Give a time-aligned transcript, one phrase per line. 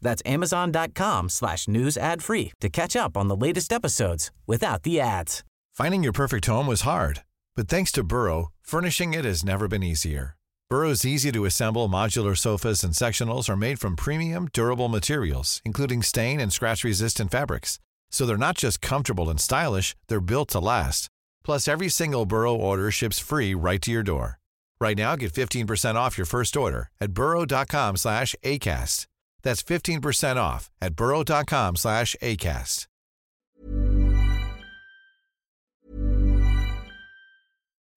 [0.00, 5.00] That's amazon.com slash news ad free to catch up on the latest episodes without the
[5.00, 5.44] ads.
[5.74, 7.22] Finding your perfect home was hard,
[7.54, 10.36] but thanks to Burrow, furnishing it has never been easier.
[10.70, 16.02] Burrow's easy to assemble modular sofas and sectionals are made from premium, durable materials, including
[16.02, 17.78] stain and scratch resistant fabrics.
[18.10, 21.08] So they're not just comfortable and stylish, they're built to last.
[21.42, 24.38] Plus, every single Burrow order ships free right to your door.
[24.80, 29.06] Right now, get 15% off your first order at burrow.com slash ACAST.
[29.42, 32.86] That's 15% off at burrow.com slash ACAST.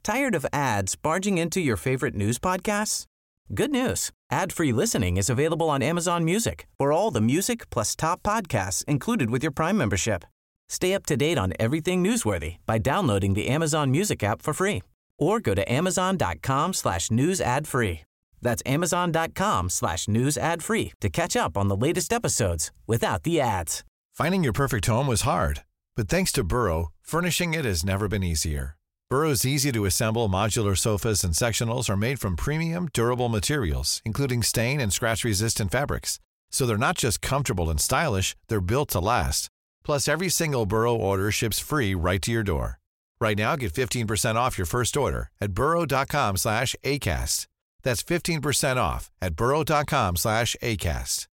[0.04, 3.06] Tired of ads barging into your favorite news podcasts?
[3.54, 4.12] Good news.
[4.32, 9.30] Ad-free listening is available on Amazon Music for all the music plus top podcasts included
[9.30, 10.24] with your Prime membership.
[10.70, 14.82] Stay up to date on everything newsworthy by downloading the Amazon Music app for free
[15.20, 18.02] or go to amazon.com slash news ad free.
[18.42, 23.40] That's amazon.com slash news ad free to catch up on the latest episodes without the
[23.40, 23.84] ads.
[24.14, 25.64] Finding your perfect home was hard,
[25.96, 28.78] but thanks to Burrow, furnishing it has never been easier.
[29.10, 34.42] Burrow's easy to assemble modular sofas and sectionals are made from premium, durable materials, including
[34.42, 36.18] stain and scratch resistant fabrics.
[36.50, 39.50] So they're not just comfortable and stylish, they're built to last.
[39.84, 42.80] Plus, every single Burrow order ships free right to your door.
[43.20, 47.48] Right now, get 15% off your first order at burrow.com slash ACAST.
[47.84, 51.28] That's 15% off at burrow.com slash ACAST.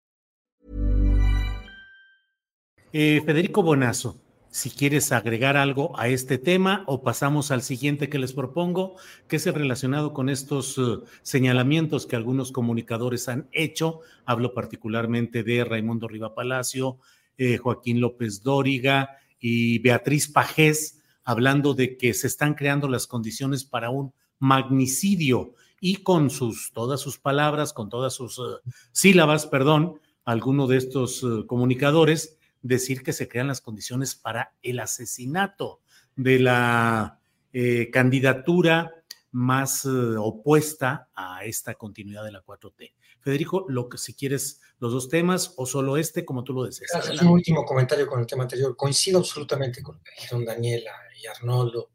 [2.99, 4.17] Eh, Federico Bonazo,
[4.49, 8.97] si quieres agregar algo a este tema o pasamos al siguiente que les propongo,
[9.29, 14.01] que es el relacionado con estos uh, señalamientos que algunos comunicadores han hecho.
[14.25, 16.99] Hablo particularmente de Raimundo Riva Palacio,
[17.37, 23.65] eh, Joaquín López Dóriga y Beatriz Pajés hablando de que se están creando las condiciones
[23.65, 28.59] para un magnicidio y con sus todas sus palabras, con todas sus uh,
[28.92, 34.81] sílabas, perdón, alguno de estos uh, comunicadores decir que se crean las condiciones para el
[34.81, 35.81] asesinato
[36.16, 37.20] de la
[37.53, 38.92] eh, candidatura
[39.31, 42.93] más opuesta a esta continuidad de la 4T.
[43.20, 46.91] Federico, lo que si quieres los dos temas o solo este, como tú lo deseas.
[46.93, 47.22] Gracias.
[47.22, 48.75] Un último comentario con el tema anterior.
[48.76, 51.91] Coincido absolutamente con lo que dijeron Daniela y Arnoldo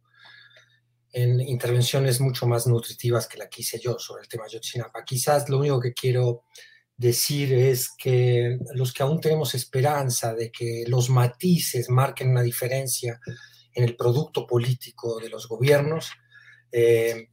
[1.12, 5.04] en intervenciones mucho más nutritivas que la que hice yo sobre el tema Yotzinapa.
[5.04, 6.44] Quizás lo único que quiero
[6.96, 13.20] decir es que los que aún tenemos esperanza de que los matices marquen una diferencia
[13.74, 16.12] en el producto político de los gobiernos,
[16.72, 17.30] eh,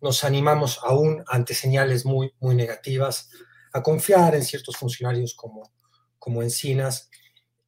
[0.00, 3.30] nos animamos aún ante señales muy, muy negativas
[3.72, 5.72] a confiar en ciertos funcionarios como,
[6.18, 7.10] como Encinas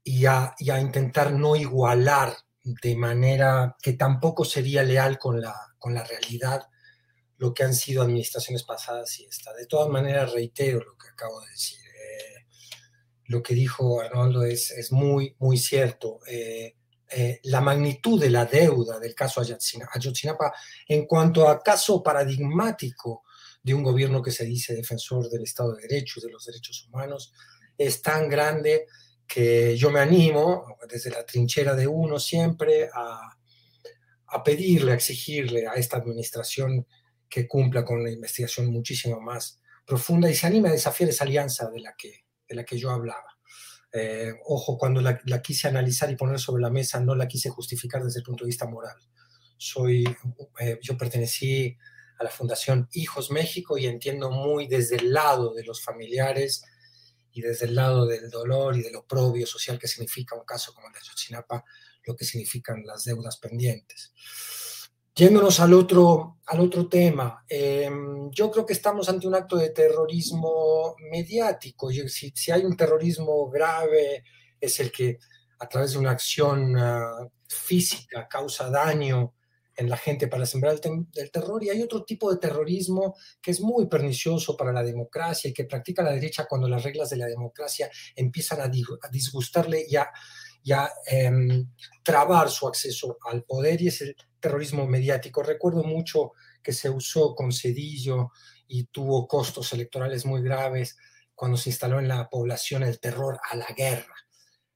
[0.05, 5.55] y a, y a intentar no igualar de manera que tampoco sería leal con la,
[5.79, 6.69] con la realidad
[7.39, 9.55] lo que han sido administraciones pasadas y esta.
[9.55, 11.79] De todas maneras, reitero lo que acabo de decir.
[11.79, 12.47] Eh,
[13.25, 16.21] lo que dijo Arnoldo es, es muy, muy cierto.
[16.27, 16.77] Eh,
[17.13, 20.53] eh, la magnitud de la deuda del caso Ayotzinapa
[20.87, 23.25] en cuanto a caso paradigmático
[23.63, 26.87] de un gobierno que se dice defensor del Estado de Derecho y de los derechos
[26.87, 27.33] humanos
[27.77, 28.87] es tan grande
[29.33, 33.39] que yo me animo desde la trinchera de uno siempre a,
[34.27, 36.85] a pedirle, a exigirle a esta administración
[37.29, 41.71] que cumpla con la investigación muchísimo más profunda y se anime a desafiar esa alianza
[41.71, 43.39] de la que, de la que yo hablaba.
[43.93, 48.03] Eh, ojo, cuando la, quise analizar y poner sobre la mesa, no la quise justificar
[48.03, 48.97] desde el punto de vista moral.
[49.57, 50.05] Soy,
[50.59, 51.79] eh, yo pertenecí
[52.19, 56.65] a la Fundación Hijos México y entiendo muy desde el lado de los familiares
[57.33, 60.89] y desde el lado del dolor y del oprobio social que significa un caso como
[60.89, 61.65] el de Ayotzinapa,
[62.05, 64.13] lo que significan las deudas pendientes.
[65.15, 69.71] Yéndonos al otro, al otro tema, em, yo creo que estamos ante un acto de
[69.71, 71.91] terrorismo mediático.
[71.91, 74.25] Si, si hay un terrorismo grave,
[74.61, 75.19] es el que
[75.59, 79.35] a través de una acción uh, física causa daño
[79.81, 80.79] en la gente para sembrar
[81.15, 81.65] el, terror.
[81.65, 85.65] Y hay otro tipo de terrorismo que es muy pernicioso para la democracia y que
[85.65, 88.71] practica la derecha cuando las reglas de la democracia empiezan a,
[89.11, 90.11] disgustarle y a,
[90.63, 90.73] y
[91.11, 91.65] eh,
[92.03, 93.81] trabar su acceso al poder.
[93.81, 95.43] Y es el terrorismo mediático.
[95.43, 98.31] Recuerdo mucho que se usó con Cedillo
[98.69, 100.97] y tuvo costos electorales muy graves
[101.35, 104.15] cuando se instaló en la población el terror a la guerra,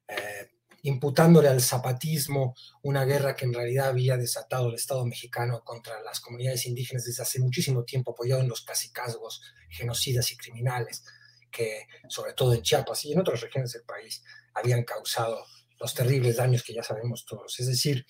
[0.09, 0.49] eh,
[0.85, 6.21] imputándole al zapatismo una guerra que en realidad había desatado el Estado mexicano contra las
[6.21, 9.41] comunidades indígenas desde hace muchísimo tiempo, apoyado en los cacicazgos
[9.71, 11.03] genocidas y criminales
[11.51, 14.23] que, sobre todo en Chiapas y en otras regiones del país,
[14.53, 15.47] habían causado
[15.81, 17.59] los terribles daños que ya sabemos todos.
[17.59, 18.05] Es decir,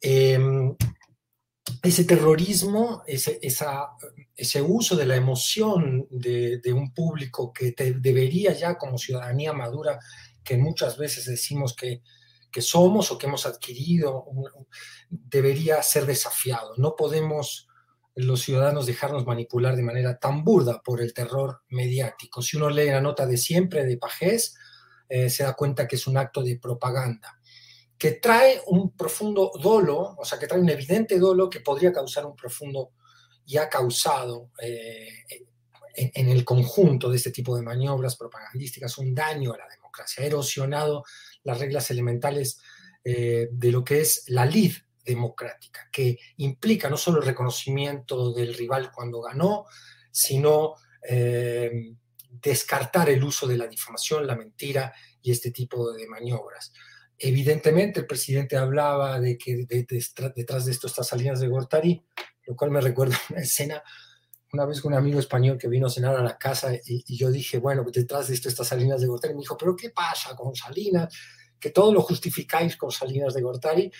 [0.00, 0.76] em,
[1.82, 8.98] ese terrorismo, ese, ese uso de la emoción de, un público que debería ya como
[8.98, 9.98] ciudadanía madura,
[10.44, 12.02] que muchas veces decimos que,
[12.50, 14.26] que somos o que hemos adquirido,
[15.08, 16.74] debería ser desafiado.
[16.76, 17.68] No podemos
[18.14, 22.42] los ciudadanos dejarnos manipular de manera tan burda por el terror mediático.
[22.42, 24.56] Si uno lee la nota de siempre de Pajés,
[25.08, 27.40] eh, se da cuenta que es un acto de propaganda
[28.00, 32.24] que trae un profundo dolo, o sea, que trae un evidente dolo que podría causar
[32.24, 32.92] un profundo
[33.44, 35.26] y ha causado eh,
[35.94, 40.26] en, el conjunto de este tipo de maniobras propagandísticas un daño a la democracia, ha
[40.26, 41.04] erosionado
[41.42, 42.60] las reglas elementales
[43.04, 44.72] eh, de lo que es la lid
[45.04, 49.64] democrática, que implica no solo el reconocimiento del rival cuando ganó,
[50.10, 50.74] sino
[51.08, 51.94] eh,
[52.30, 56.72] descartar el uso de la difamación, la mentira y este tipo de maniobras.
[57.18, 62.02] Evidentemente, el presidente hablaba de que detrás de esto está Salinas de Gortari,
[62.46, 63.82] lo cual me recuerda una escena
[64.52, 67.30] una vez con un amigo español que vino a cenar a la casa y, yo
[67.30, 69.34] dije, bueno, detrás de esto está Salinas de Gortari.
[69.34, 71.14] Me dijo, pero ¿qué pasa con Salinas?
[71.58, 73.92] Que todo lo justificáis con Salinas de Gortari.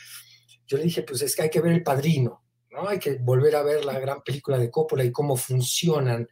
[0.66, 2.88] Yo le dije, pues es que hay que ver el padrino, ¿no?
[2.88, 6.28] Hay que volver a ver la gran película de Coppola y cómo funcionan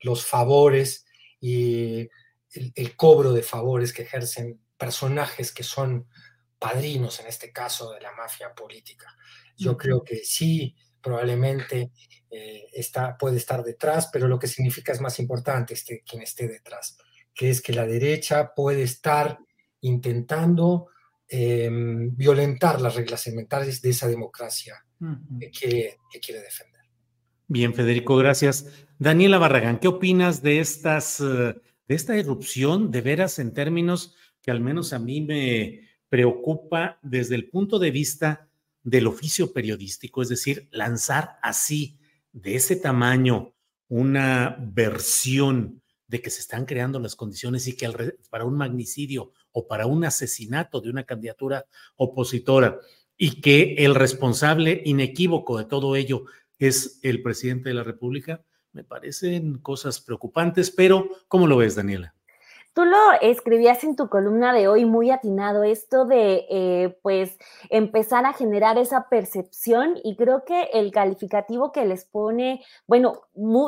[0.00, 1.04] los favores
[1.40, 2.08] y
[2.52, 6.08] el cobro de favores que ejercen personajes que son
[6.58, 9.14] padrinos, en este caso, de la mafia política.
[9.56, 11.90] Yo creo que sí, probablemente
[12.30, 16.48] eh, está, puede estar detrás, pero lo que significa es más importante este, quien esté
[16.48, 16.98] detrás,
[17.34, 19.38] que es que la derecha puede estar
[19.80, 20.88] intentando
[21.28, 24.84] em, violentar las reglas elementales de esa democracia
[25.38, 26.82] que, quiere, que quiere defender.
[27.46, 28.66] Bien, Federico, gracias.
[28.98, 34.50] Daniela Barragán, ¿qué opinas de estas, eh, de esta erupción de veras en términos que
[34.50, 38.47] al menos a mí me, preocupa desde el punto de vista
[38.88, 41.98] del oficio periodístico, es decir, lanzar así,
[42.32, 43.54] de ese tamaño,
[43.88, 47.90] una versión de que se están creando las condiciones y que
[48.30, 52.78] para un magnicidio o para un asesinato de una candidatura opositora
[53.16, 56.24] y que el responsable inequívoco de todo ello
[56.58, 62.14] es el presidente de la República, me parecen cosas preocupantes, pero ¿cómo lo ves, Daniela?
[62.78, 67.36] Tú lo escribías en tu columna de hoy muy atinado, esto de eh, pues
[67.70, 73.22] empezar a generar esa percepción y creo que el calificativo que les pone, bueno,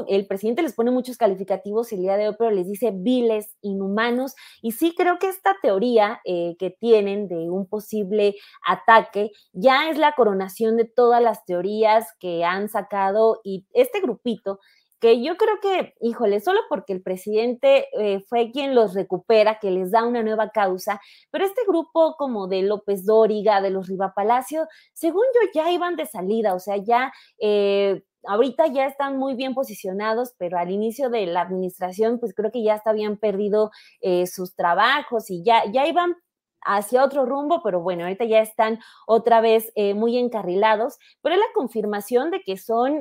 [0.07, 4.37] el presidente les pone muchos calificativos el día de hoy, pero les dice viles, inhumanos
[4.63, 9.99] y sí creo que esta teoría eh, que tienen de un posible ataque ya es
[9.99, 14.61] la coronación de todas las teorías que han sacado y este grupito
[15.01, 19.71] que yo creo que, híjole, solo porque el presidente eh, fue quien los recupera, que
[19.71, 21.01] les da una nueva causa,
[21.31, 25.97] pero este grupo como de López Dóriga, de los Riva Palacio, según yo ya iban
[25.97, 27.13] de salida, o sea, ya...
[27.41, 32.51] Eh, ahorita ya están muy bien posicionados, pero al inicio de la administración, pues creo
[32.51, 33.71] que ya habían perdido
[34.03, 36.15] eh, sus trabajos y ya, ya iban
[36.61, 41.47] hacia otro rumbo, pero bueno, ahorita ya están otra vez muy encarrilados, pero es la
[41.55, 43.01] confirmación de que son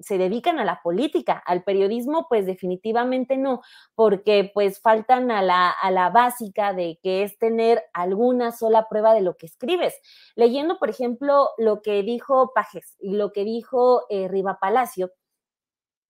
[0.00, 3.62] se dedican a la política, al periodismo, pues definitivamente no,
[3.94, 9.14] porque pues faltan a la, a la básica de que es tener alguna sola prueba
[9.14, 9.94] de lo que escribes.
[10.34, 15.12] Leyendo, por ejemplo, lo que dijo Pajes y lo que dijo eh, Riva Palacio,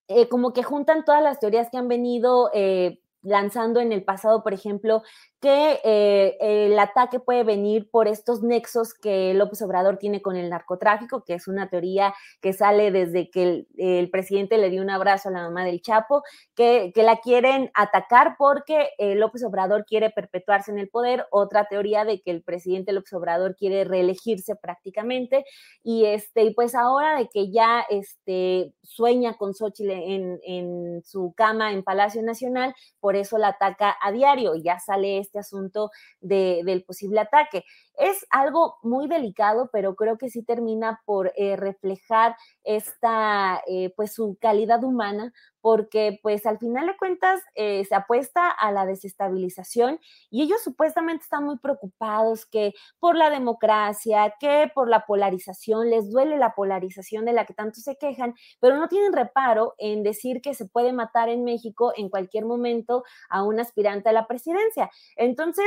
[0.08, 4.42] eh, como que juntan todas las teorías que han venido eh, lanzando en el pasado,
[4.42, 5.02] por ejemplo,
[5.40, 10.50] que eh, el ataque puede venir por estos nexos que López Obrador tiene con el
[10.50, 15.30] narcotráfico, que es una teoría que sale desde que el, presidente le dio un abrazo
[15.30, 16.22] a la mamá del Chapo,
[16.54, 22.04] que, la quieren atacar porque eh, López Obrador quiere perpetuarse en el poder, otra teoría
[22.04, 25.46] de que el presidente López Obrador quiere reelegirse prácticamente,
[25.82, 31.72] y este, pues ahora de que ya este, sueña con Xochitl en, en su cama
[31.72, 37.20] en Palacio Nacional, por eso la ataca a diario, ya sale este asunto del posible
[37.20, 37.64] ataque.
[38.00, 44.14] Es algo muy delicado, pero creo que sí termina por eh, reflejar esta, eh, pues
[44.14, 50.00] su calidad humana, porque pues al final de cuentas eh, se apuesta a la desestabilización
[50.30, 56.10] y ellos supuestamente están muy preocupados que por la democracia, que por la polarización, les
[56.10, 60.40] duele la polarización de la que tanto se quejan, pero no tienen reparo en decir
[60.40, 64.90] que se puede matar en México en cualquier momento a un aspirante a la presidencia.
[65.16, 65.66] Entonces,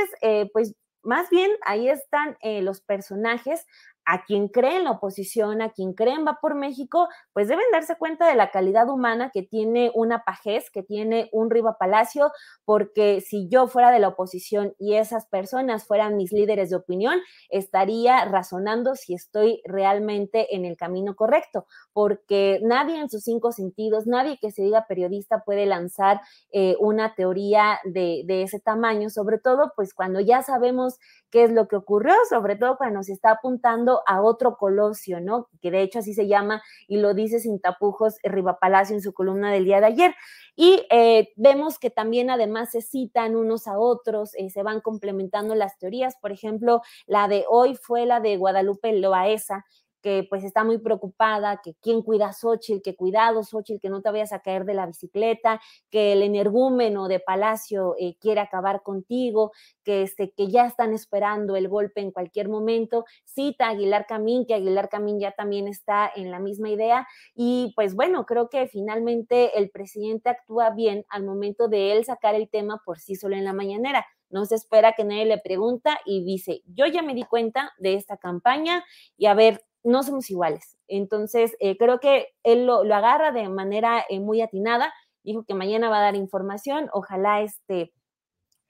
[0.52, 3.66] pues más bien ahí están eh, los personajes
[4.06, 7.64] a quien cree en la oposición, a quien cree en Va por México, pues deben
[7.72, 12.32] darse cuenta de la calidad humana que tiene una Pajés, que tiene un Riva Palacio,
[12.64, 17.18] porque si yo fuera de la oposición y esas personas fueran mis líderes de opinión,
[17.48, 24.06] estaría razonando si estoy realmente en el camino correcto, porque nadie en sus cinco sentidos,
[24.06, 26.20] nadie que se diga periodista puede lanzar
[26.52, 30.98] eh, una teoría de, de ese tamaño, sobre todo pues cuando ya sabemos
[31.30, 35.48] qué es lo que ocurrió, sobre todo cuando se está apuntando a otro Colosio, ¿no?
[35.60, 39.12] Que de hecho así se llama y lo dice sin tapujos Riva Palacio en su
[39.12, 40.14] columna del día de ayer.
[40.56, 45.54] Y eh, vemos que también además se citan unos a otros, eh, se van complementando
[45.54, 46.16] las teorías.
[46.16, 49.64] Por ejemplo, la de hoy fue la de Guadalupe Loaesa,
[50.04, 54.02] que pues está muy preocupada, que quién cuida a Xochitl, que cuidado Xochitl, que no
[54.02, 58.82] te vayas a caer de la bicicleta, que el energúmeno de Palacio eh, quiere acabar
[58.82, 63.06] contigo, que, este, que ya están esperando el golpe en cualquier momento.
[63.24, 67.08] Cita Aguilar Camín, que Aguilar Camín ya también está en la misma idea.
[67.34, 72.34] Y pues bueno, creo que finalmente el presidente actúa bien al momento de él sacar
[72.34, 76.00] el tema por sí solo en la mañanera no se espera que nadie le pregunta
[76.04, 78.84] y dice, yo ya me di cuenta de esta campaña
[79.16, 80.76] y a ver, no somos iguales.
[80.88, 84.92] Entonces, eh, creo que él lo, agarra de manera eh, muy atinada.
[85.22, 86.88] Dijo que mañana va a dar información.
[86.92, 87.92] Ojalá este,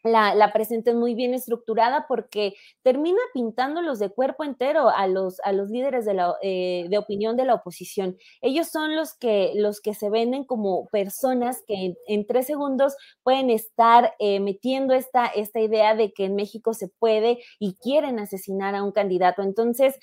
[0.02, 5.52] la, la presenten muy bien estructurada porque termina pintándolos de cuerpo entero a los, a
[5.52, 8.16] los líderes de, la, eh, de opinión de la oposición.
[8.40, 13.50] Ellos son los que, los que se venden como personas que en, tres segundos pueden
[13.50, 18.82] estar metiendo esta, esta idea de que en México se puede y quieren asesinar a
[18.82, 19.42] un candidato.
[19.42, 19.98] Entonces,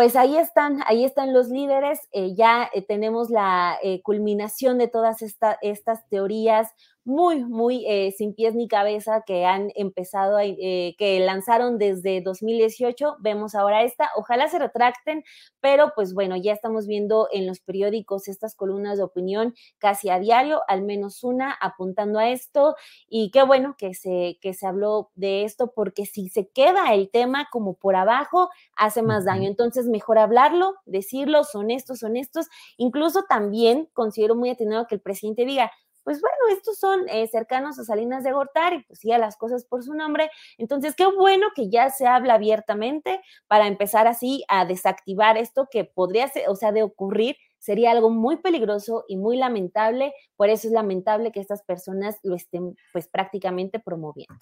[0.00, 4.88] pues ahí están, ahí están los líderes, eh, ya eh, tenemos la eh, culminación de
[4.88, 6.70] todas estas teorías
[7.10, 12.20] muy, muy eh, sin pies ni cabeza que han empezado, a, eh, que lanzaron desde
[12.22, 13.16] 2018.
[13.20, 15.24] Vemos ahora esta, ojalá se retracten,
[15.60, 20.18] pero pues bueno, ya estamos viendo en los periódicos estas columnas de opinión casi a
[20.20, 22.76] diario, al menos una apuntando a esto.
[23.08, 27.10] Y qué bueno que se, que se habló de esto, porque si se queda el
[27.10, 29.48] tema como por abajo, hace más daño.
[29.48, 32.46] Entonces, mejor hablarlo, decirlo, son estos, son estos.
[32.76, 35.72] Incluso también considero muy atinado que el presidente diga,
[36.04, 39.64] pues bueno, estos son eh, cercanos a Salinas de Gortari, pues sí, a las cosas
[39.64, 40.30] por su nombre.
[40.58, 45.84] Entonces, qué bueno que ya se habla abiertamente para empezar así a desactivar esto que
[45.84, 50.12] podría ser, o sea, de ocurrir, sería algo muy peligroso y muy lamentable.
[50.36, 54.34] Por eso es lamentable que estas personas lo estén, pues prácticamente promoviendo.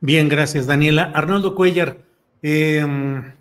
[0.00, 1.10] Bien, gracias, Daniela.
[1.14, 1.98] Arnoldo Cuellar,
[2.42, 3.34] em,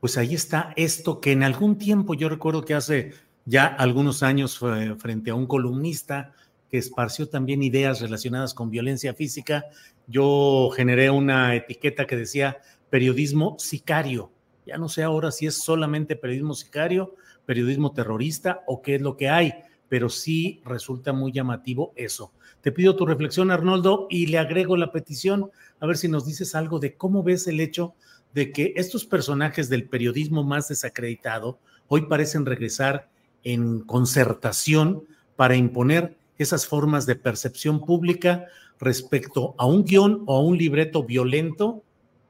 [0.00, 3.12] pues ahí está esto que en algún tiempo, yo recuerdo que hace
[3.44, 4.58] ya algunos años
[4.98, 6.34] frente a un columnista,
[6.70, 9.64] que esparció también ideas relacionadas con violencia física,
[10.06, 12.58] yo generé una etiqueta que decía
[12.90, 14.30] periodismo sicario.
[14.66, 19.16] Ya no sé ahora si es solamente periodismo sicario, periodismo terrorista o qué es lo
[19.16, 19.52] que hay,
[19.88, 22.32] pero sí resulta muy llamativo eso.
[22.60, 25.50] Te pido tu reflexión, Arnoldo, y le agrego la petición,
[25.80, 27.94] a ver si nos dices algo de cómo ves el hecho
[28.34, 31.58] de que estos personajes del periodismo más desacreditado
[31.88, 33.08] hoy parecen regresar
[33.42, 38.46] en concertación para imponer esas formas de percepción pública
[38.78, 41.82] respecto a un guion o a un libreto violento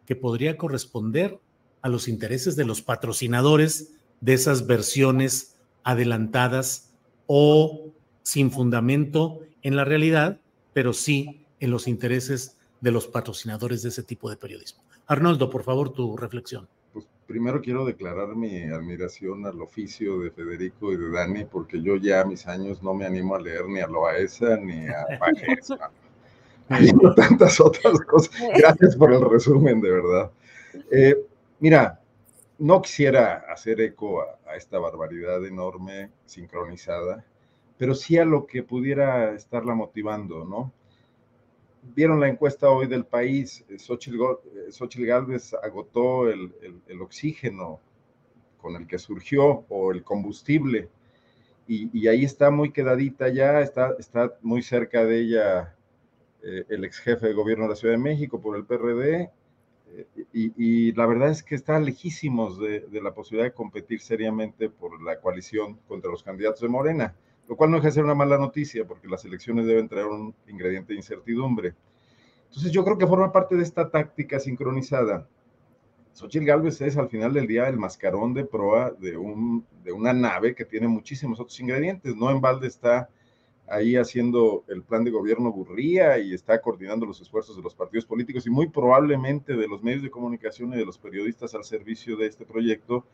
[0.05, 1.39] que podría corresponder
[1.83, 6.93] a los intereses de los patrocinadores de esas versiones adelantadas
[7.27, 10.41] o sin fundamento en la realidad,
[10.73, 14.83] pero sí en los intereses de los patrocinadores de ese tipo de periodismo.
[15.07, 16.69] Arnoldo, por favor, tu reflexión
[17.31, 22.23] primero quiero declarar mi admiración al oficio de Federico y de Dani, porque yo ya
[22.23, 25.73] a mis años no me animo a leer ni a Loaesa ni a Pajes,
[26.71, 28.35] ni tantas otras cosas.
[28.57, 30.33] Gracias por el resumen, de verdad.
[30.91, 31.25] Eh,
[31.61, 32.01] mira,
[32.59, 37.25] no quisiera hacer eco a, esta barbaridad enorme, sincronizada,
[37.79, 40.73] pero sí a lo que pudiera estarla motivando, ¿no?
[41.83, 46.53] Vieron la encuesta hoy del país, eh, Xochitl, Galvez agotó el,
[47.01, 47.81] oxígeno
[48.59, 50.89] con el que surgió o el combustible.
[51.67, 55.77] Y, ahí está muy quedadita ya, está, está muy cerca de ella
[56.43, 59.31] eh, el ex jefe de gobierno de la Ciudad de México por el PRD
[59.93, 64.69] eh, y, la verdad es que está lejísimos de, de la posibilidad de competir seriamente
[64.69, 67.15] por la coalición contra los candidatos de Morena
[67.51, 70.33] lo cual no deja de ser una mala noticia porque las elecciones deben traer un
[70.47, 71.75] ingrediente de incertidumbre.
[72.47, 75.27] Entonces yo creo que forma parte de esta táctica sincronizada.
[76.13, 80.13] Xochitl Galvez es al final del día el mascarón de proa de, un, de una
[80.13, 82.15] nave que tiene muchísimos otros ingredientes.
[82.15, 83.09] No en balde está
[83.67, 88.07] ahí haciendo el plan de gobierno Burría y está coordinando los esfuerzos de los partidos
[88.07, 92.17] políticos y muy probablemente de los medios de comunicación y de los periodistas al servicio
[92.17, 93.05] de este proyecto,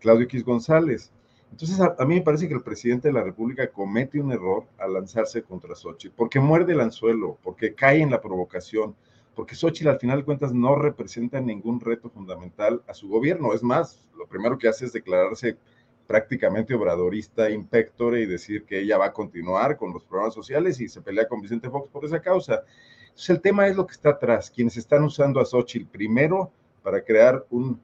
[0.00, 1.12] Claudio X González.
[1.52, 4.94] Entonces, a, mí me parece que el presidente de la República comete un error al
[4.94, 8.96] lanzarse contra Xochitl, porque muerde el anzuelo, porque cae en la provocación,
[9.34, 13.52] porque Xochitl al final de cuentas no representa ningún reto fundamental a su gobierno.
[13.52, 15.58] Es más, lo primero que hace es declararse
[16.06, 20.88] prácticamente obradorista, impectore y decir que ella va a continuar con los programas sociales y
[20.88, 22.64] se pelea con Vicente Fox por esa causa.
[23.04, 26.50] Entonces el tema es lo que está atrás, quienes están usando a Xochitl primero
[26.82, 27.78] para crear un,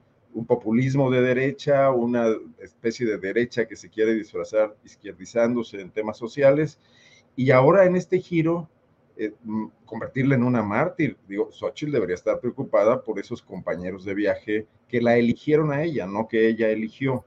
[0.45, 2.27] populismo de derecha, una
[2.59, 6.79] especie de derecha que se quiere disfrazar izquierdizándose en temas sociales,
[7.35, 8.69] y ahora en este giro
[9.17, 9.33] eh,
[9.85, 11.17] convertirla en una mártir.
[11.27, 16.05] Digo, Xochitl debería estar preocupada por esos compañeros de viaje que la eligieron a ella,
[16.05, 17.25] no que ella eligió.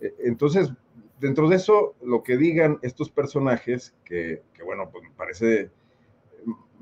[0.00, 0.72] Eh, entonces,
[1.20, 5.70] dentro de eso, lo que digan estos personajes, que, bueno, pues me parece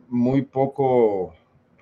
[0.08, 1.34] muy poco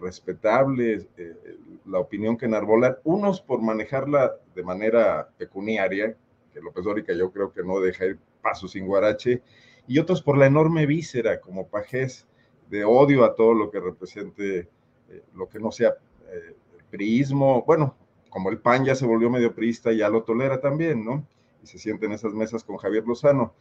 [0.02, 1.56] respetable eh,
[1.87, 6.16] la opinión que enarbolan, unos por manejarla de manera pecuniaria,
[6.52, 9.42] que López Dórica yo creo que no deja ir paso sin guarache,
[9.87, 12.26] y otros por la enorme víscera como pajés
[12.68, 14.68] de odio a todo lo que represente,
[15.09, 15.94] eh, lo que no sea
[16.30, 16.56] eh,
[16.90, 17.97] priismo, bueno,
[18.28, 21.26] como el PAN ya se volvió medio priista, ya lo tolera también, ¿no?
[21.62, 23.54] Y se siente en esas mesas con Javier Lozano.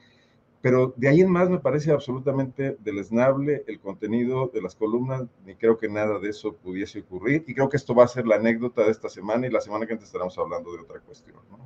[0.62, 5.56] Pero de ahí en más me parece absolutamente deleznable el contenido de las columnas, ni
[5.56, 7.44] creo que nada de eso pudiese ocurrir.
[7.48, 9.88] Y creo que esto va a ser la anécdota de esta semana y la semana
[9.88, 11.38] que antes estaremos hablando de otra cuestión.
[11.50, 11.58] ¿no?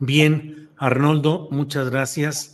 [0.00, 2.52] Bien, Arnoldo, muchas gracias.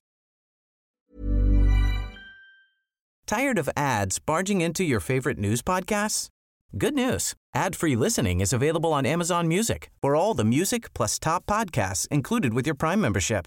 [3.27, 6.29] ¿Tired of ads barging into your favorite news podcasts?
[6.77, 7.35] Good news.
[7.55, 12.53] Ad-free listening is available on Amazon Music for all the music plus top podcasts included
[12.53, 13.47] with your Prime membership.